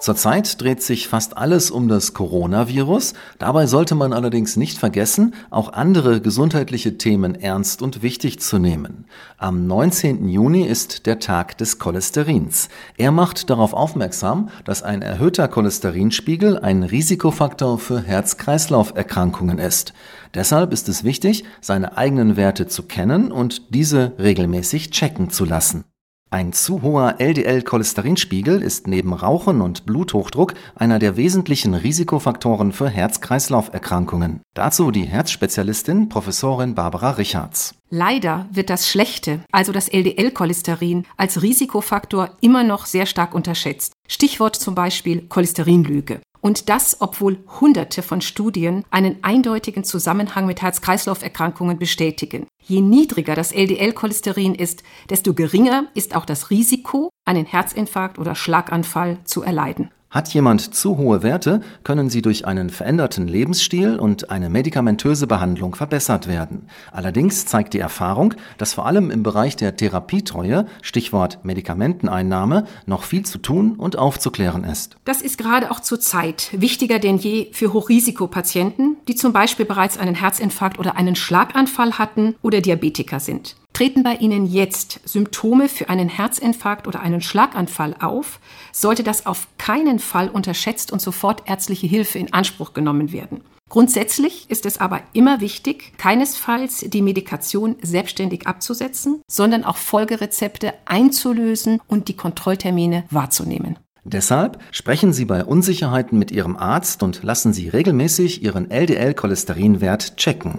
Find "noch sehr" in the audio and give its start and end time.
42.62-43.06